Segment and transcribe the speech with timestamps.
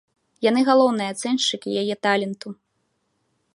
[0.45, 2.49] Яны галоўныя ацэншчыкі яе таленту.